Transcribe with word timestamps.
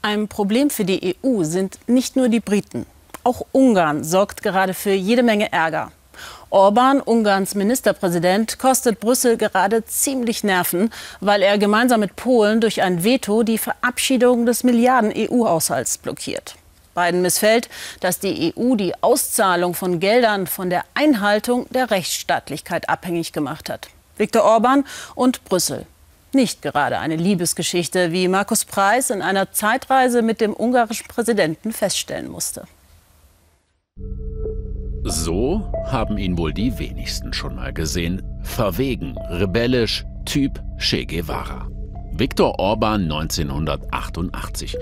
Ein 0.00 0.28
Problem 0.28 0.70
für 0.70 0.84
die 0.84 1.16
EU 1.24 1.42
sind 1.42 1.78
nicht 1.88 2.14
nur 2.14 2.28
die 2.28 2.40
Briten. 2.40 2.86
Auch 3.24 3.42
Ungarn 3.50 4.04
sorgt 4.04 4.42
gerade 4.42 4.72
für 4.72 4.92
jede 4.92 5.24
Menge 5.24 5.52
Ärger. 5.52 5.90
Orban, 6.50 7.00
Ungarns 7.00 7.54
Ministerpräsident, 7.54 8.58
kostet 8.58 9.00
Brüssel 9.00 9.36
gerade 9.36 9.84
ziemlich 9.84 10.44
Nerven, 10.44 10.90
weil 11.20 11.42
er 11.42 11.58
gemeinsam 11.58 12.00
mit 12.00 12.16
Polen 12.16 12.60
durch 12.60 12.80
ein 12.80 13.02
Veto 13.02 13.42
die 13.42 13.58
Verabschiedung 13.58 14.46
des 14.46 14.64
Milliarden-EU-Haushalts 14.64 15.98
blockiert. 15.98 16.54
Beiden 16.94 17.20
missfällt, 17.20 17.68
dass 18.00 18.18
die 18.18 18.54
EU 18.56 18.76
die 18.76 18.94
Auszahlung 19.02 19.74
von 19.74 20.00
Geldern 20.00 20.46
von 20.46 20.70
der 20.70 20.84
Einhaltung 20.94 21.66
der 21.70 21.90
Rechtsstaatlichkeit 21.90 22.88
abhängig 22.88 23.32
gemacht 23.32 23.68
hat. 23.68 23.88
Viktor 24.16 24.44
Orban 24.44 24.84
und 25.14 25.44
Brüssel. 25.44 25.86
Nicht 26.32 26.60
gerade 26.62 26.98
eine 26.98 27.16
Liebesgeschichte, 27.16 28.12
wie 28.12 28.28
Markus 28.28 28.64
Preis 28.64 29.10
in 29.10 29.22
einer 29.22 29.52
Zeitreise 29.52 30.22
mit 30.22 30.40
dem 30.40 30.54
ungarischen 30.54 31.06
Präsidenten 31.08 31.72
feststellen 31.72 32.30
musste. 32.30 32.64
So 35.04 35.72
haben 35.86 36.18
ihn 36.18 36.36
wohl 36.36 36.52
die 36.52 36.78
wenigsten 36.78 37.32
schon 37.32 37.56
mal 37.56 37.72
gesehen. 37.72 38.22
Verwegen, 38.42 39.16
rebellisch, 39.30 40.04
Typ 40.26 40.62
Che 40.78 41.06
Guevara. 41.06 41.70
Viktor 42.12 42.58
Orban 42.58 43.04
1988. 43.04 44.76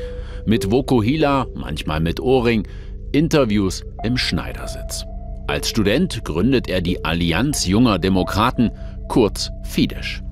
Mit 0.47 0.71
Vokuhila, 0.71 1.47
manchmal 1.55 2.01
mit 2.01 2.19
Ohrring, 2.19 2.67
Interviews 3.13 3.85
im 4.03 4.17
Schneidersitz. 4.17 5.05
Als 5.47 5.69
Student 5.69 6.25
gründet 6.25 6.69
er 6.69 6.81
die 6.81 7.05
Allianz 7.05 7.67
junger 7.67 8.01
Demokraten, 8.01 8.73
kurz 9.09 9.51
Fidesz. 9.63 10.23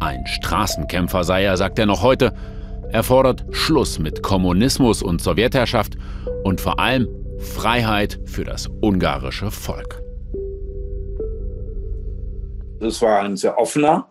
Ein 0.00 0.26
Straßenkämpfer 0.26 1.24
sei 1.24 1.44
er, 1.44 1.56
sagt 1.56 1.78
er 1.78 1.86
noch 1.86 2.02
heute. 2.02 2.32
Er 2.92 3.02
fordert 3.02 3.44
Schluss 3.50 3.98
mit 3.98 4.22
Kommunismus 4.22 5.02
und 5.02 5.20
Sowjetherrschaft 5.20 5.96
und 6.44 6.60
vor 6.60 6.78
allem 6.78 7.08
Freiheit 7.38 8.20
für 8.24 8.44
das 8.44 8.68
ungarische 8.80 9.50
Volk. 9.50 10.02
Das 12.80 13.00
war 13.02 13.20
ein 13.20 13.36
sehr 13.36 13.58
offener 13.58 14.06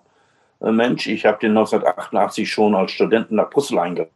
äh, 0.62 0.72
Mensch. 0.72 1.08
Ich 1.08 1.26
habe 1.26 1.38
den 1.40 1.52
1988 1.52 2.52
schon 2.52 2.76
als 2.76 2.92
Studenten 2.92 3.36
nach 3.36 3.50
Brüssel 3.50 3.80
eingehabt. 3.80 4.10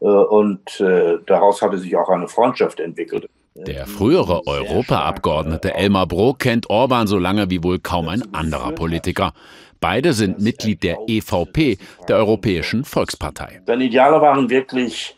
Äh, 0.00 0.06
und 0.06 0.80
äh, 0.80 1.18
daraus 1.26 1.60
hatte 1.60 1.78
sich 1.78 1.96
auch 1.96 2.08
eine 2.08 2.28
Freundschaft 2.28 2.80
entwickelt. 2.80 3.28
Der 3.54 3.86
frühere 3.86 4.46
Europaabgeordnete 4.46 5.74
Elmar 5.74 6.06
Brok 6.06 6.40
kennt 6.40 6.68
Orban 6.68 7.06
so 7.06 7.18
lange 7.18 7.48
wie 7.48 7.62
wohl 7.64 7.78
kaum 7.78 8.08
ein 8.08 8.22
anderer 8.34 8.72
Politiker. 8.72 9.32
Beide 9.88 10.14
sind 10.14 10.40
Mitglied 10.40 10.82
der 10.82 10.98
EVP, 11.06 11.78
der 12.08 12.16
Europäischen 12.16 12.84
Volkspartei. 12.84 13.62
Seine 13.68 13.84
Ideale 13.84 14.20
waren 14.20 14.50
wirklich 14.50 15.16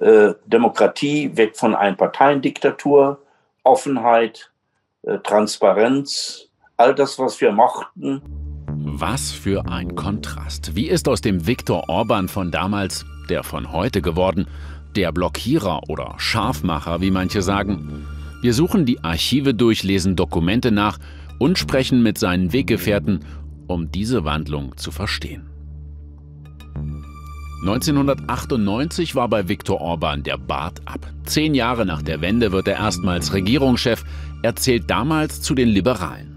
äh, 0.00 0.32
Demokratie, 0.46 1.36
weg 1.36 1.56
von 1.56 1.74
Einparteiendiktatur, 1.74 3.20
Offenheit, 3.64 4.52
äh, 5.02 5.18
Transparenz, 5.18 6.46
all 6.76 6.94
das, 6.94 7.18
was 7.18 7.40
wir 7.40 7.50
mochten. 7.50 8.22
Was 8.68 9.32
für 9.32 9.66
ein 9.66 9.96
Kontrast. 9.96 10.76
Wie 10.76 10.86
ist 10.86 11.08
aus 11.08 11.20
dem 11.20 11.48
Viktor 11.48 11.88
Orban 11.88 12.28
von 12.28 12.52
damals 12.52 13.04
der 13.28 13.42
von 13.42 13.72
heute 13.72 14.02
geworden? 14.02 14.46
Der 14.94 15.10
Blockierer 15.10 15.80
oder 15.88 16.14
Scharfmacher, 16.16 17.00
wie 17.00 17.10
manche 17.10 17.42
sagen. 17.42 18.06
Wir 18.40 18.54
suchen 18.54 18.86
die 18.86 19.02
Archive 19.02 19.52
durch, 19.52 19.82
lesen 19.82 20.14
Dokumente 20.14 20.70
nach 20.70 20.98
und 21.40 21.58
sprechen 21.58 22.04
mit 22.04 22.18
seinen 22.18 22.52
Weggefährten, 22.52 23.24
um 23.66 23.90
diese 23.90 24.24
Wandlung 24.24 24.76
zu 24.76 24.90
verstehen. 24.90 25.50
1998 27.62 29.14
war 29.14 29.28
bei 29.28 29.48
Viktor 29.48 29.80
Orban 29.80 30.22
der 30.22 30.36
Bart 30.36 30.80
ab. 30.84 31.00
Zehn 31.24 31.54
Jahre 31.54 31.86
nach 31.86 32.02
der 32.02 32.20
Wende 32.20 32.52
wird 32.52 32.68
er 32.68 32.76
erstmals 32.76 33.32
Regierungschef. 33.32 34.04
Er 34.42 34.54
zählt 34.56 34.90
damals 34.90 35.40
zu 35.40 35.54
den 35.54 35.68
Liberalen. 35.68 36.36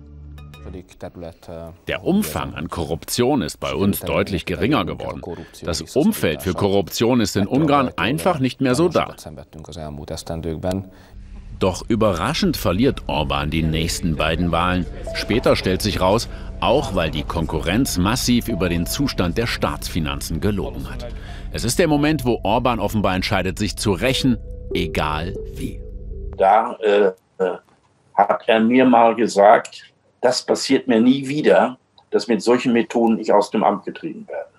Der 1.88 2.04
Umfang 2.04 2.54
an 2.54 2.70
Korruption 2.70 3.42
ist 3.42 3.60
bei 3.60 3.74
uns 3.74 4.00
deutlich 4.02 4.46
geringer 4.46 4.86
geworden. 4.86 5.22
Das 5.64 5.82
Umfeld 5.96 6.44
für 6.44 6.54
Korruption 6.54 7.22
ist 7.22 7.36
in 7.36 7.48
Ungarn 7.48 7.90
einfach 7.98 8.40
nicht 8.40 8.62
mehr 8.62 8.76
so 8.76 8.88
da. 8.88 9.16
Doch 11.60 11.84
überraschend 11.88 12.56
verliert 12.56 13.04
Orban 13.08 13.50
die 13.50 13.64
nächsten 13.64 14.16
beiden 14.16 14.52
Wahlen. 14.52 14.86
Später 15.14 15.58
stellt 15.58 15.82
sich 15.82 16.00
raus, 16.00 16.30
auch 16.62 16.96
weil 16.96 17.12
die 17.12 17.24
Konkurrenz 17.24 17.98
massiv 17.98 18.48
über 18.48 18.70
den 18.70 18.86
Zustand 18.86 19.38
der 19.38 19.46
Staatsfinanzen 19.46 20.40
gelogen 20.40 20.90
hat. 20.90 21.06
Es 21.52 21.66
ist 21.66 21.78
der 21.78 21.88
Moment, 21.88 22.26
wo 22.26 22.40
Orban 22.44 22.80
offenbar 22.80 23.16
entscheidet, 23.16 23.60
sich 23.60 23.76
zu 23.76 23.92
rächen, 23.92 24.38
egal 24.74 25.36
wie. 25.54 25.82
Da 26.38 26.78
äh, 26.82 27.12
äh 27.44 27.58
hat 28.16 28.44
er 28.48 28.60
mir 28.60 28.84
mal 28.84 29.16
gesagt, 29.16 29.94
das 30.20 30.46
passiert 30.46 30.90
mir 30.90 31.00
nie 31.00 31.26
wieder, 31.28 31.78
dass 32.12 32.28
mit 32.28 32.42
solchen 32.42 32.74
Methoden 32.74 33.20
ich 33.20 33.32
aus 33.32 33.52
dem 33.52 33.64
Amt 33.64 33.86
getrieben 33.86 34.28
werde. 34.28 34.50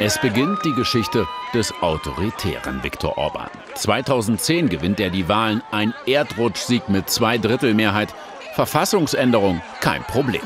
Es 0.00 0.18
beginnt 0.18 0.64
die 0.64 0.72
Geschichte 0.72 1.26
des 1.54 1.72
autoritären 1.80 2.82
Viktor 2.82 3.16
Orban. 3.18 3.50
2010 3.74 4.68
gewinnt 4.68 4.98
er 4.98 5.10
die 5.10 5.28
Wahlen, 5.28 5.62
ein 5.70 5.94
Erdrutschsieg 6.06 6.88
mit 6.88 7.08
Zweidrittelmehrheit. 7.08 8.14
Verfassungsänderung 8.54 9.62
kein 9.80 10.02
Problem. 10.02 10.42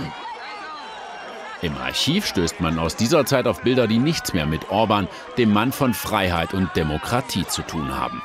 Im 1.63 1.77
Archiv 1.79 2.27
stößt 2.27 2.61
man 2.61 2.79
aus 2.79 2.97
dieser 2.97 3.25
Zeit 3.25 3.47
auf 3.47 3.63
Bilder, 3.63 3.87
die 3.87 3.99
nichts 3.99 4.35
mehr 4.35 4.47
mit 4.47 4.71
Orban, 4.71 5.09
dem 5.39 5.53
Mann 5.53 5.73
von 5.73 5.95
Freiheit 5.95 6.53
und 6.53 6.69
Demokratie, 6.77 7.47
zu 7.47 7.63
tun 7.63 7.97
haben. 7.99 8.23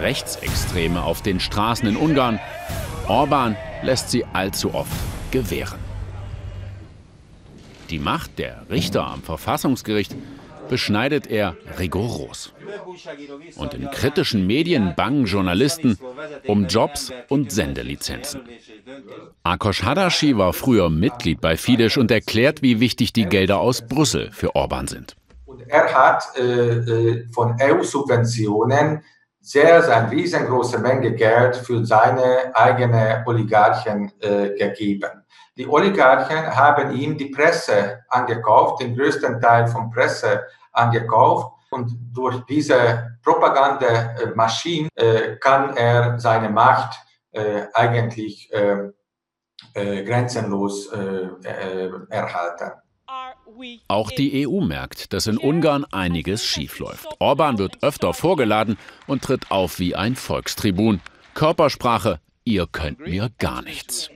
Rechtsextreme 0.00 1.02
auf 1.02 1.22
den 1.22 1.38
Straßen 1.38 1.86
in 1.86 1.96
Ungarn, 1.96 2.40
Orban 3.06 3.56
lässt 3.84 4.10
sie 4.10 4.24
allzu 4.32 4.74
oft 4.74 4.92
gewähren. 5.30 5.78
Die 7.90 7.98
Macht 7.98 8.38
der 8.38 8.62
Richter 8.70 9.06
am 9.06 9.22
Verfassungsgericht 9.22 10.14
beschneidet 10.68 11.26
er 11.26 11.56
rigoros. 11.78 12.52
Und 13.56 13.74
in 13.74 13.90
kritischen 13.90 14.46
Medien 14.46 14.94
bangen 14.96 15.26
Journalisten 15.26 15.98
um 16.46 16.66
Jobs 16.66 17.12
und 17.28 17.52
Sendelizenzen. 17.52 18.40
Akos 19.42 19.82
Hadashi 19.82 20.36
war 20.38 20.54
früher 20.54 20.88
Mitglied 20.88 21.40
bei 21.40 21.56
Fidesz 21.56 21.98
und 21.98 22.10
erklärt, 22.10 22.62
wie 22.62 22.80
wichtig 22.80 23.12
die 23.12 23.26
Gelder 23.26 23.58
aus 23.58 23.86
Brüssel 23.86 24.30
für 24.32 24.54
Orban 24.54 24.86
sind. 24.86 25.16
Er 25.68 25.92
hat 25.94 26.24
äh, 26.36 26.42
äh 26.42 27.26
von 27.32 27.56
EU-Subventionen 27.60 29.02
sehr, 29.44 29.82
sehr 29.82 30.10
riesengroße 30.10 30.78
Menge 30.78 31.12
Geld 31.12 31.56
für 31.56 31.84
seine 31.84 32.50
eigene 32.54 33.22
Oligarchen 33.26 34.10
äh, 34.20 34.56
gegeben. 34.56 35.22
Die 35.56 35.68
Oligarchen 35.68 36.46
haben 36.56 36.92
ihm 36.96 37.18
die 37.18 37.26
Presse 37.26 38.04
angekauft, 38.08 38.82
den 38.82 38.96
größten 38.96 39.40
Teil 39.40 39.66
von 39.66 39.90
Presse 39.90 40.44
angekauft. 40.72 41.52
Und 41.70 41.92
durch 42.12 42.40
diese 42.46 43.18
Propagandamaschine 43.22 44.88
äh, 44.94 45.36
kann 45.36 45.76
er 45.76 46.18
seine 46.18 46.48
Macht 46.48 46.98
äh, 47.32 47.64
eigentlich 47.74 48.50
äh, 48.52 48.90
äh 49.74 50.04
grenzenlos 50.04 50.90
äh, 50.92 51.28
äh, 51.46 51.90
erhalten. 52.08 52.72
Auch 53.88 54.10
die 54.10 54.46
EU 54.46 54.60
merkt, 54.60 55.12
dass 55.12 55.26
in 55.26 55.38
Ungarn 55.38 55.84
einiges 55.90 56.44
schiefläuft. 56.44 57.06
Orban 57.18 57.58
wird 57.58 57.82
öfter 57.82 58.14
vorgeladen 58.14 58.76
und 59.06 59.22
tritt 59.22 59.50
auf 59.50 59.78
wie 59.78 59.94
ein 59.94 60.16
Volkstribun. 60.16 61.00
Körpersprache, 61.34 62.20
ihr 62.44 62.66
könnt 62.66 63.00
mir 63.00 63.30
gar 63.38 63.62
nichts. 63.62 64.10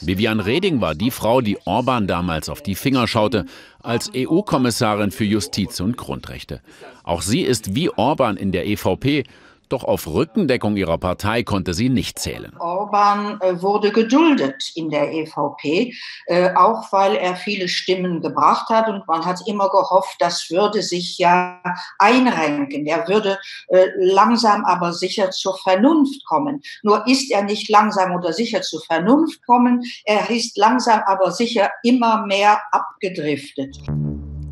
Vivian 0.00 0.40
Reding 0.40 0.80
war 0.80 0.94
die 0.94 1.10
Frau, 1.10 1.40
die 1.40 1.58
Orban 1.64 2.06
damals 2.06 2.48
auf 2.48 2.62
die 2.62 2.74
Finger 2.74 3.06
schaute, 3.06 3.46
als 3.80 4.10
EU-Kommissarin 4.14 5.10
für 5.10 5.24
Justiz 5.24 5.80
und 5.80 5.96
Grundrechte. 5.96 6.60
Auch 7.02 7.22
sie 7.22 7.42
ist 7.42 7.74
wie 7.74 7.90
Orban 7.90 8.36
in 8.36 8.52
der 8.52 8.66
EVP 8.66 9.24
doch 9.72 9.84
auf 9.84 10.06
Rückendeckung 10.06 10.76
ihrer 10.76 10.98
Partei 10.98 11.42
konnte 11.42 11.74
sie 11.74 11.88
nicht 11.88 12.18
zählen. 12.18 12.52
Orban 12.58 13.40
äh, 13.40 13.60
wurde 13.62 13.92
geduldet 13.92 14.70
in 14.74 14.90
der 14.90 15.12
EVP, 15.12 15.94
äh, 16.26 16.54
auch 16.54 16.92
weil 16.92 17.14
er 17.16 17.36
viele 17.36 17.68
Stimmen 17.68 18.20
gebracht 18.20 18.68
hat. 18.68 18.88
Und 18.88 19.06
man 19.06 19.24
hat 19.24 19.40
immer 19.46 19.68
gehofft, 19.70 20.16
das 20.18 20.50
würde 20.50 20.82
sich 20.82 21.18
ja 21.18 21.62
einrenken. 21.98 22.86
Er 22.86 23.06
würde 23.08 23.38
äh, 23.68 23.86
langsam 23.96 24.64
aber 24.64 24.92
sicher 24.92 25.30
zur 25.30 25.56
Vernunft 25.58 26.24
kommen. 26.26 26.60
Nur 26.82 27.06
ist 27.06 27.30
er 27.30 27.42
nicht 27.42 27.68
langsam 27.68 28.14
oder 28.14 28.32
sicher 28.32 28.62
zur 28.62 28.82
Vernunft 28.82 29.44
kommen. 29.46 29.82
Er 30.04 30.30
ist 30.30 30.56
langsam 30.56 31.00
aber 31.06 31.30
sicher 31.30 31.70
immer 31.82 32.26
mehr 32.26 32.60
abgedriftet. 32.72 33.76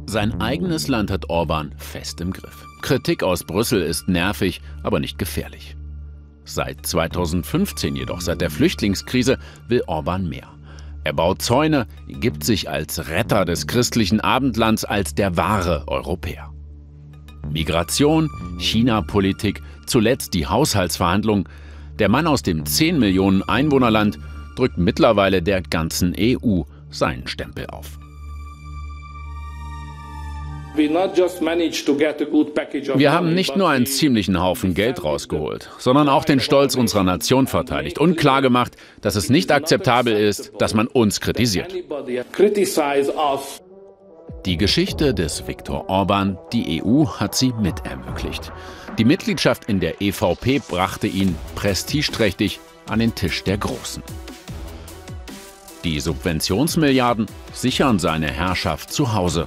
Sein 0.08 0.40
eigenes 0.40 0.88
Land 0.88 1.10
hat 1.10 1.28
Orban 1.28 1.75
fest 1.76 2.22
im 2.22 2.32
Griff. 2.32 2.64
Kritik 2.81 3.22
aus 3.22 3.44
Brüssel 3.44 3.82
ist 3.82 4.08
nervig, 4.08 4.62
aber 4.82 5.00
nicht 5.00 5.19
gefährlich. 5.19 5.76
Seit 6.46 6.87
2015 6.87 7.94
jedoch, 7.94 8.22
seit 8.22 8.40
der 8.40 8.49
Flüchtlingskrise, 8.49 9.37
will 9.69 9.82
Orban 9.87 10.26
mehr. 10.26 10.49
Er 11.05 11.12
baut 11.12 11.43
Zäune, 11.43 11.87
gibt 12.06 12.43
sich 12.43 12.70
als 12.70 13.10
Retter 13.10 13.44
des 13.44 13.66
christlichen 13.66 14.20
Abendlands 14.20 14.87
als 14.87 15.14
der 15.14 15.37
wahre 15.37 15.87
Europäer. 15.88 16.54
Migration, 17.52 18.31
China-Politik, 18.56 19.61
zuletzt 19.84 20.32
die 20.32 20.46
Haushaltsverhandlungen. 20.46 21.44
Der 21.99 22.08
Mann 22.08 22.26
aus 22.26 22.43
dem 22.43 22.64
10 22.64 22.99
Millionen 22.99 23.43
Einwohnerland 23.43 24.19
drückt 24.56 24.78
mittlerweile 24.78 25.43
der 25.43 25.61
ganzen 25.61 26.16
EU 26.19 26.62
seinen 26.88 27.26
Stempel 27.26 27.66
auf. 27.66 27.99
Wir 30.78 31.12
haben 33.12 33.34
nicht 33.34 33.56
nur 33.56 33.69
einen 33.69 33.86
ziemlichen 33.86 34.40
Haufen 34.40 34.75
Geld 34.75 35.04
rausgeholt, 35.04 35.69
sondern 35.78 36.08
auch 36.08 36.25
den 36.25 36.40
Stolz 36.40 36.76
unserer 36.76 37.04
Nation 37.04 37.46
verteidigt 37.46 37.98
und 37.98 38.16
klargemacht, 38.16 38.76
dass 39.00 39.16
es 39.16 39.28
nicht 39.28 39.52
akzeptabel 39.52 40.14
ist, 40.14 40.52
dass 40.58 40.75
man 40.75 40.86
uns 40.86 41.20
kritisiert. 41.20 41.75
Die 44.46 44.56
Geschichte 44.56 45.14
des 45.14 45.46
Viktor 45.46 45.90
Orban, 45.90 46.38
die 46.52 46.82
EU 46.82 47.06
hat 47.06 47.34
sie 47.34 47.52
mit 47.60 47.84
ermöglicht. 47.84 48.52
Die 48.98 49.04
Mitgliedschaft 49.04 49.64
in 49.64 49.80
der 49.80 50.00
EVP 50.00 50.60
brachte 50.60 51.06
ihn 51.06 51.34
prestigeträchtig 51.54 52.60
an 52.88 53.00
den 53.00 53.14
Tisch 53.14 53.44
der 53.44 53.58
Großen. 53.58 54.02
Die 55.84 56.00
Subventionsmilliarden 56.00 57.26
sichern 57.52 57.98
seine 57.98 58.30
Herrschaft 58.30 58.92
zu 58.92 59.14
Hause. 59.14 59.46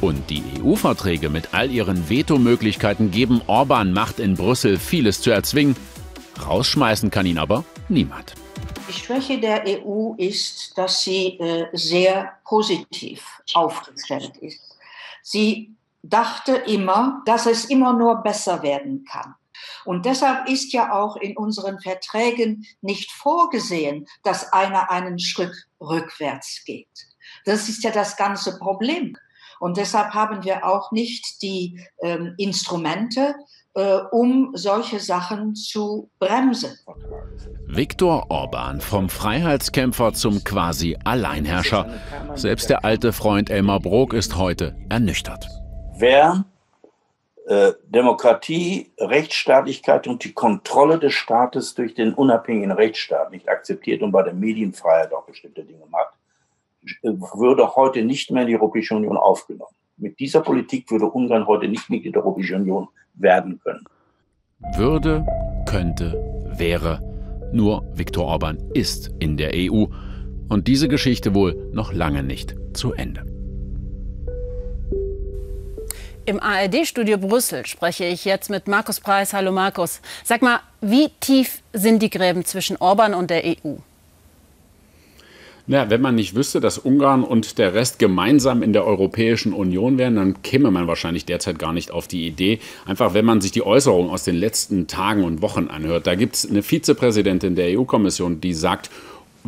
Und 0.00 0.28
die 0.28 0.42
EU-Verträge 0.60 1.30
mit 1.30 1.54
all 1.54 1.70
ihren 1.70 2.10
Vetomöglichkeiten 2.10 3.10
geben 3.10 3.40
Orban 3.46 3.92
Macht 3.92 4.18
in 4.18 4.34
Brüssel, 4.34 4.78
vieles 4.78 5.22
zu 5.22 5.30
erzwingen. 5.30 5.74
Rausschmeißen 6.46 7.10
kann 7.10 7.24
ihn 7.24 7.38
aber 7.38 7.64
niemand. 7.88 8.34
Die 8.88 8.92
Schwäche 8.92 9.40
der 9.40 9.64
EU 9.66 10.14
ist, 10.18 10.76
dass 10.76 11.02
sie 11.02 11.38
äh, 11.38 11.66
sehr 11.72 12.34
positiv 12.44 13.24
aufgestellt 13.54 14.36
ist. 14.36 14.76
Sie 15.22 15.74
dachte 16.02 16.52
immer, 16.52 17.22
dass 17.24 17.46
es 17.46 17.64
immer 17.64 17.92
nur 17.94 18.22
besser 18.22 18.62
werden 18.62 19.04
kann. 19.10 19.34
Und 19.84 20.04
deshalb 20.04 20.48
ist 20.48 20.72
ja 20.72 20.92
auch 20.92 21.16
in 21.16 21.36
unseren 21.36 21.80
Verträgen 21.80 22.66
nicht 22.82 23.10
vorgesehen, 23.10 24.06
dass 24.22 24.52
einer 24.52 24.90
einen 24.90 25.18
Schritt 25.18 25.54
rückwärts 25.80 26.62
geht. 26.64 26.86
Das 27.44 27.68
ist 27.68 27.82
ja 27.82 27.90
das 27.90 28.16
ganze 28.16 28.58
Problem. 28.58 29.16
Und 29.60 29.76
deshalb 29.76 30.14
haben 30.14 30.44
wir 30.44 30.64
auch 30.64 30.92
nicht 30.92 31.42
die 31.42 31.80
ähm, 32.02 32.34
Instrumente, 32.38 33.34
äh, 33.74 33.98
um 34.10 34.52
solche 34.54 35.00
Sachen 35.00 35.54
zu 35.54 36.10
bremsen. 36.18 36.78
Viktor 37.66 38.30
Orban 38.30 38.80
vom 38.80 39.08
Freiheitskämpfer 39.08 40.14
zum 40.14 40.44
quasi 40.44 40.96
Alleinherrscher. 41.04 41.90
Selbst 42.34 42.70
der 42.70 42.84
alte 42.84 43.12
Freund 43.12 43.50
Elmar 43.50 43.80
Brok 43.80 44.14
ist 44.14 44.36
heute 44.36 44.76
ernüchtert. 44.88 45.46
Wer 45.98 46.44
äh, 47.46 47.74
Demokratie, 47.84 48.92
Rechtsstaatlichkeit 48.98 50.08
und 50.08 50.24
die 50.24 50.32
Kontrolle 50.32 50.98
des 50.98 51.14
Staates 51.14 51.74
durch 51.74 51.94
den 51.94 52.12
unabhängigen 52.12 52.72
Rechtsstaat 52.72 53.30
nicht 53.30 53.48
akzeptiert 53.48 54.02
und 54.02 54.10
bei 54.10 54.24
der 54.24 54.34
Medienfreiheit 54.34 55.12
auch 55.12 55.26
bestimmte 55.26 55.62
Dinge 55.62 55.84
macht, 55.88 56.15
würde 57.02 57.76
heute 57.76 58.02
nicht 58.02 58.30
mehr 58.30 58.42
in 58.42 58.48
die 58.48 58.56
Europäische 58.56 58.94
Union 58.94 59.16
aufgenommen. 59.16 59.74
Mit 59.96 60.18
dieser 60.18 60.40
Politik 60.40 60.90
würde 60.90 61.06
Ungarn 61.06 61.46
heute 61.46 61.68
nicht 61.68 61.88
Mitglied 61.88 62.14
der 62.14 62.24
Europäischen 62.24 62.62
Union 62.62 62.88
werden 63.14 63.58
können. 63.60 63.84
Würde, 64.76 65.26
könnte, 65.66 66.12
wäre. 66.56 67.00
Nur 67.52 67.86
Viktor 67.94 68.26
Orban 68.26 68.58
ist 68.74 69.10
in 69.18 69.36
der 69.36 69.52
EU 69.54 69.86
und 70.48 70.68
diese 70.68 70.88
Geschichte 70.88 71.34
wohl 71.34 71.70
noch 71.72 71.92
lange 71.92 72.22
nicht 72.22 72.54
zu 72.74 72.92
Ende. 72.92 73.24
Im 76.26 76.40
ARD-Studio 76.40 77.18
Brüssel 77.18 77.64
spreche 77.66 78.04
ich 78.04 78.24
jetzt 78.24 78.50
mit 78.50 78.66
Markus 78.66 79.00
Preis. 79.00 79.32
Hallo 79.32 79.52
Markus. 79.52 80.00
Sag 80.24 80.42
mal, 80.42 80.58
wie 80.80 81.08
tief 81.20 81.62
sind 81.72 82.02
die 82.02 82.10
Gräben 82.10 82.44
zwischen 82.44 82.76
Orban 82.78 83.14
und 83.14 83.30
der 83.30 83.44
EU? 83.44 83.76
Ja, 85.68 85.90
wenn 85.90 86.00
man 86.00 86.14
nicht 86.14 86.36
wüsste, 86.36 86.60
dass 86.60 86.78
Ungarn 86.78 87.24
und 87.24 87.58
der 87.58 87.74
Rest 87.74 87.98
gemeinsam 87.98 88.62
in 88.62 88.72
der 88.72 88.86
Europäischen 88.86 89.52
Union 89.52 89.98
wären, 89.98 90.14
dann 90.14 90.42
käme 90.42 90.70
man 90.70 90.86
wahrscheinlich 90.86 91.24
derzeit 91.24 91.58
gar 91.58 91.72
nicht 91.72 91.90
auf 91.90 92.06
die 92.06 92.24
Idee. 92.24 92.60
Einfach, 92.84 93.14
wenn 93.14 93.24
man 93.24 93.40
sich 93.40 93.50
die 93.50 93.66
Äußerungen 93.66 94.08
aus 94.08 94.22
den 94.22 94.36
letzten 94.36 94.86
Tagen 94.86 95.24
und 95.24 95.42
Wochen 95.42 95.66
anhört. 95.66 96.06
Da 96.06 96.14
gibt 96.14 96.36
es 96.36 96.48
eine 96.48 96.62
Vizepräsidentin 96.62 97.56
der 97.56 97.76
EU-Kommission, 97.76 98.40
die 98.40 98.54
sagt, 98.54 98.90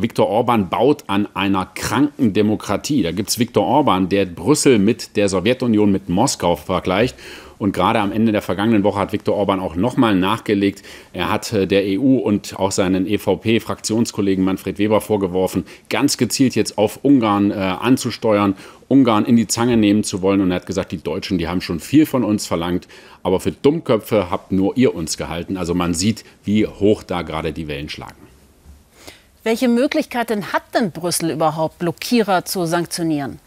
Viktor 0.00 0.28
Orban 0.28 0.68
baut 0.68 1.04
an 1.08 1.28
einer 1.34 1.66
kranken 1.66 2.32
Demokratie. 2.32 3.02
Da 3.02 3.12
gibt 3.12 3.30
es 3.30 3.38
Viktor 3.38 3.66
Orban, 3.66 4.08
der 4.08 4.26
Brüssel 4.26 4.78
mit 4.78 5.16
der 5.16 5.28
Sowjetunion, 5.28 5.90
mit 5.90 6.08
Moskau 6.08 6.56
vergleicht 6.56 7.16
und 7.58 7.72
gerade 7.72 7.98
am 7.98 8.12
Ende 8.12 8.32
der 8.32 8.42
vergangenen 8.42 8.84
Woche 8.84 9.00
hat 9.00 9.12
Viktor 9.12 9.34
Orban 9.34 9.60
auch 9.60 9.74
nochmal 9.74 10.14
nachgelegt. 10.14 10.82
Er 11.12 11.30
hat 11.30 11.52
äh, 11.52 11.66
der 11.66 11.82
EU 11.84 12.18
und 12.18 12.58
auch 12.58 12.72
seinen 12.72 13.06
EVP-Fraktionskollegen 13.06 14.44
Manfred 14.44 14.78
Weber 14.78 15.00
vorgeworfen, 15.00 15.64
ganz 15.88 16.16
gezielt 16.16 16.54
jetzt 16.54 16.78
auf 16.78 17.00
Ungarn 17.02 17.50
äh, 17.50 17.54
anzusteuern, 17.54 18.54
Ungarn 18.86 19.24
in 19.24 19.36
die 19.36 19.48
Zange 19.48 19.76
nehmen 19.76 20.04
zu 20.04 20.22
wollen. 20.22 20.40
Und 20.40 20.50
er 20.50 20.56
hat 20.56 20.66
gesagt, 20.66 20.92
die 20.92 21.02
Deutschen, 21.02 21.38
die 21.38 21.48
haben 21.48 21.60
schon 21.60 21.80
viel 21.80 22.06
von 22.06 22.24
uns 22.24 22.46
verlangt, 22.46 22.86
aber 23.22 23.40
für 23.40 23.52
Dummköpfe 23.52 24.30
habt 24.30 24.52
nur 24.52 24.76
ihr 24.76 24.94
uns 24.94 25.16
gehalten. 25.16 25.56
Also 25.56 25.74
man 25.74 25.94
sieht, 25.94 26.24
wie 26.44 26.66
hoch 26.66 27.02
da 27.02 27.22
gerade 27.22 27.52
die 27.52 27.66
Wellen 27.66 27.88
schlagen. 27.88 28.27
Welche 29.48 29.68
Möglichkeiten 29.68 30.52
hat 30.52 30.74
denn 30.74 30.90
Brüssel 30.90 31.30
überhaupt, 31.30 31.78
Blockierer 31.78 32.44
zu 32.44 32.66
sanktionieren? 32.66 33.40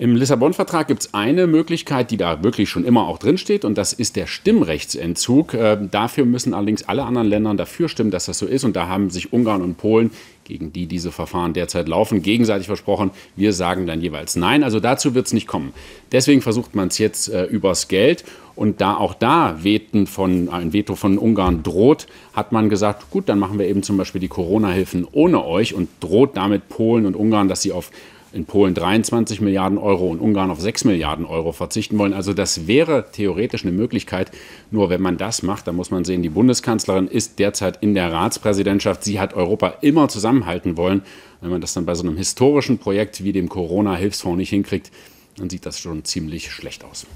Im 0.00 0.16
Lissabon-Vertrag 0.16 0.88
gibt 0.88 1.02
es 1.02 1.12
eine 1.12 1.46
Möglichkeit, 1.46 2.10
die 2.10 2.16
da 2.16 2.42
wirklich 2.42 2.70
schon 2.70 2.86
immer 2.86 3.06
auch 3.06 3.18
drinsteht, 3.18 3.66
und 3.66 3.76
das 3.76 3.92
ist 3.92 4.16
der 4.16 4.26
Stimmrechtsentzug. 4.26 5.52
Äh, 5.52 5.76
dafür 5.90 6.24
müssen 6.24 6.54
allerdings 6.54 6.88
alle 6.88 7.04
anderen 7.04 7.28
Länder 7.28 7.52
dafür 7.52 7.90
stimmen, 7.90 8.10
dass 8.10 8.24
das 8.24 8.38
so 8.38 8.46
ist. 8.46 8.64
Und 8.64 8.76
da 8.76 8.88
haben 8.88 9.10
sich 9.10 9.34
Ungarn 9.34 9.60
und 9.60 9.76
Polen, 9.76 10.10
gegen 10.44 10.72
die 10.72 10.86
diese 10.86 11.12
Verfahren 11.12 11.52
derzeit 11.52 11.86
laufen, 11.86 12.22
gegenseitig 12.22 12.66
versprochen, 12.66 13.10
wir 13.36 13.52
sagen 13.52 13.86
dann 13.86 14.00
jeweils 14.00 14.36
Nein. 14.36 14.64
Also 14.64 14.80
dazu 14.80 15.14
wird 15.14 15.26
es 15.26 15.34
nicht 15.34 15.46
kommen. 15.46 15.74
Deswegen 16.12 16.40
versucht 16.40 16.74
man 16.74 16.88
es 16.88 16.96
jetzt 16.96 17.28
äh, 17.28 17.44
übers 17.44 17.88
Geld. 17.88 18.24
Und 18.56 18.80
da 18.80 18.96
auch 18.96 19.12
da 19.12 19.62
Veten 19.62 20.06
von, 20.06 20.48
ein 20.48 20.72
Veto 20.72 20.94
von 20.94 21.18
Ungarn 21.18 21.62
droht, 21.62 22.06
hat 22.32 22.52
man 22.52 22.70
gesagt, 22.70 23.10
gut, 23.10 23.28
dann 23.28 23.38
machen 23.38 23.58
wir 23.58 23.68
eben 23.68 23.82
zum 23.82 23.98
Beispiel 23.98 24.22
die 24.22 24.28
Corona-Hilfen 24.28 25.06
ohne 25.12 25.44
euch 25.44 25.74
und 25.74 25.90
droht 26.00 26.38
damit 26.38 26.70
Polen 26.70 27.04
und 27.04 27.16
Ungarn, 27.16 27.48
dass 27.48 27.60
sie 27.60 27.72
auf 27.72 27.90
in 28.32 28.44
Polen 28.44 28.74
23 28.74 29.40
Milliarden 29.40 29.78
Euro 29.78 30.08
und 30.08 30.20
Ungarn 30.20 30.50
auf 30.50 30.60
6 30.60 30.84
Milliarden 30.84 31.24
Euro 31.26 31.52
verzichten 31.52 31.98
wollen. 31.98 32.12
Also 32.12 32.32
das 32.32 32.66
wäre 32.66 33.06
theoretisch 33.12 33.64
eine 33.64 33.72
Möglichkeit. 33.72 34.30
Nur 34.70 34.90
wenn 34.90 35.02
man 35.02 35.16
das 35.16 35.42
macht, 35.42 35.66
dann 35.66 35.76
muss 35.76 35.90
man 35.90 36.04
sehen, 36.04 36.22
die 36.22 36.28
Bundeskanzlerin 36.28 37.08
ist 37.08 37.38
derzeit 37.38 37.78
in 37.82 37.94
der 37.94 38.12
Ratspräsidentschaft. 38.12 39.04
Sie 39.04 39.18
hat 39.18 39.34
Europa 39.34 39.74
immer 39.80 40.08
zusammenhalten 40.08 40.76
wollen. 40.76 41.02
Wenn 41.40 41.50
man 41.50 41.60
das 41.60 41.74
dann 41.74 41.86
bei 41.86 41.94
so 41.94 42.02
einem 42.02 42.16
historischen 42.16 42.78
Projekt 42.78 43.24
wie 43.24 43.32
dem 43.32 43.48
Corona-Hilfsfonds 43.48 44.36
nicht 44.36 44.50
hinkriegt, 44.50 44.90
dann 45.36 45.50
sieht 45.50 45.66
das 45.66 45.78
schon 45.78 46.04
ziemlich 46.04 46.50
schlecht 46.50 46.84
aus. 46.84 47.06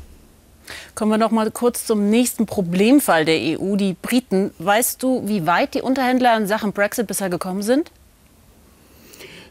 Kommen 0.95 1.11
wir 1.11 1.19
noch 1.19 1.31
mal 1.31 1.51
kurz 1.51 1.87
zum 1.87 2.09
nächsten 2.09 2.47
Problemfall 2.47 3.25
der 3.25 3.61
EU, 3.61 3.77
die 3.77 3.97
Briten. 4.01 4.51
Weißt 4.59 5.03
du, 5.03 5.23
wie 5.27 5.47
weit 5.47 5.75
die 5.75 5.83
Unterhändler 5.83 6.37
in 6.37 6.47
Sachen 6.47 6.73
Brexit 6.73 7.07
bisher 7.07 7.29
gekommen 7.29 7.63
sind? 7.63 7.91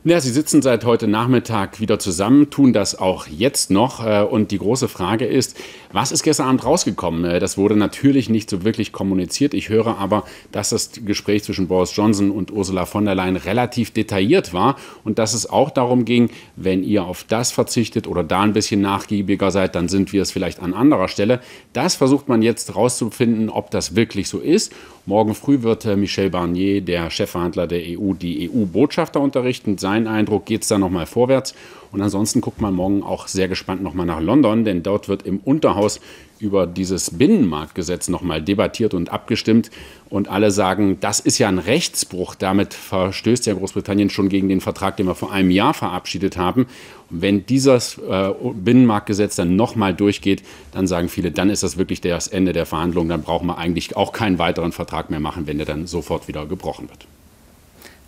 Ja, 0.06 0.20
sie 0.20 0.32
sitzen 0.32 0.62
seit 0.62 0.84
heute 0.84 1.08
Nachmittag 1.08 1.80
wieder 1.80 1.98
zusammen, 1.98 2.50
tun 2.50 2.74
das 2.74 3.00
auch 3.00 3.26
jetzt 3.28 3.72
noch. 3.72 4.06
Äh, 4.06 4.24
und 4.24 4.52
die 4.52 4.58
große 4.58 4.90
Frage 4.90 5.26
ist, 5.26 5.58
was 5.94 6.12
ist 6.12 6.24
gestern 6.24 6.48
Abend 6.48 6.66
rausgekommen? 6.66 7.24
Äh, 7.24 7.40
das 7.40 7.58
wurde 7.58 7.78
natürlich 7.78 8.30
nicht 8.30 8.50
so 8.50 8.66
wirklich 8.66 8.92
kommuniziert. 8.92 9.54
Ich 9.54 9.70
höre 9.70 9.98
aber, 10.00 10.26
dass 10.52 10.72
das 10.72 10.92
Gespräch 11.06 11.46
zwischen 11.46 11.70
Boris 11.70 11.96
Johnson 11.96 12.32
und 12.32 12.52
Ursula 12.52 12.86
von 12.86 13.06
der 13.06 13.16
Leyen 13.16 13.38
relativ 13.38 13.92
detailliert 13.92 14.52
war 14.52 14.76
und 15.06 15.20
dass 15.20 15.34
es 15.34 15.50
auch 15.50 15.70
darum 15.70 16.04
ging, 16.04 16.30
wenn 16.58 16.84
ihr 16.84 17.06
auf 17.06 17.24
das 17.24 17.54
verzichtet 17.54 18.06
oder 18.06 18.26
da 18.26 18.42
ein 18.42 18.52
bisschen 18.52 18.82
nachgiebiger 18.82 19.52
seid, 19.52 19.74
dann 19.74 19.88
sind 19.88 20.12
wir 20.12 20.24
es 20.24 20.34
vielleicht 20.34 20.60
an 20.60 20.74
anderer 20.74 21.08
Stelle. 21.08 21.40
Das 21.72 21.96
versucht 21.96 22.28
man 22.28 22.42
jetzt 22.42 22.76
rauszufinden, 22.76 23.48
ob 23.48 23.72
das 23.72 23.96
wirklich 23.96 24.28
so 24.28 24.40
ist. 24.40 24.74
Morgen 25.06 25.36
früh 25.36 25.64
wird 25.64 25.84
äh, 25.84 25.98
Michel 25.98 26.30
Barnier, 26.30 26.80
der 26.80 27.10
Chefverhandler 27.10 27.68
der 27.68 27.82
EU, 27.82 28.14
die 28.14 28.50
EU-Botschafter 28.50 29.20
unterrichten. 29.20 29.78
Sein 29.78 30.08
Eindruck 30.08 30.46
geht 30.46 30.62
es 30.62 30.70
da 30.70 30.78
nochmal 30.78 31.06
vorwärts. 31.06 31.54
Und 31.92 32.02
ansonsten 32.02 32.40
guckt 32.40 32.62
man 32.62 32.74
morgen 32.74 33.04
auch 33.04 33.28
sehr 33.28 33.50
gespannt 33.50 33.84
nochmal 33.84 34.06
nach 34.06 34.22
London, 34.22 34.64
denn 34.64 34.82
dort 34.82 35.10
wird 35.10 35.24
im 35.24 35.40
Unterhaus 35.40 36.00
über 36.44 36.68
dieses 36.68 37.18
Binnenmarktgesetz 37.18 38.10
nochmal 38.10 38.42
debattiert 38.42 38.94
und 38.94 39.10
abgestimmt. 39.12 39.72
Und 40.10 40.28
alle 40.28 40.52
sagen, 40.52 41.00
das 41.00 41.20
ist 41.20 41.40
ja 41.40 41.48
ein 41.48 41.58
Rechtsbruch. 41.58 42.36
Damit 42.36 42.74
verstößt 42.74 43.46
ja 43.46 43.54
Großbritannien 43.54 44.10
schon 44.10 44.30
gegen 44.30 44.50
den 44.50 44.62
Vertrag, 44.62 44.98
den 44.98 45.08
wir 45.08 45.16
vor 45.16 45.32
einem 45.32 45.50
Jahr 45.50 45.74
verabschiedet 45.74 46.38
haben. 46.38 46.68
Und 47.10 47.22
wenn 47.22 47.46
dieses 47.46 47.98
äh, 47.98 48.32
Binnenmarktgesetz 48.54 49.38
dann 49.38 49.56
nochmal 49.56 49.94
durchgeht, 49.94 50.44
dann 50.72 50.86
sagen 50.86 51.10
viele, 51.10 51.32
dann 51.32 51.50
ist 51.50 51.64
das 51.64 51.78
wirklich 51.78 52.02
das 52.02 52.28
Ende 52.28 52.54
der 52.54 52.66
Verhandlungen. 52.66 53.10
Dann 53.10 53.24
brauchen 53.24 53.48
wir 53.48 53.58
eigentlich 53.58 53.96
auch 53.96 54.12
keinen 54.12 54.38
weiteren 54.38 54.74
Vertrag 54.74 55.10
mehr 55.10 55.22
machen, 55.22 55.48
wenn 55.48 55.58
der 55.58 55.66
dann 55.66 55.88
sofort 55.88 56.28
wieder 56.28 56.46
gebrochen 56.46 56.90
wird. 56.90 57.08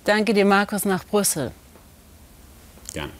Danke 0.03 0.33
dir, 0.33 0.45
Markus, 0.45 0.85
nach 0.85 1.05
Brüssel. 1.05 1.51
Gerne. 2.93 3.11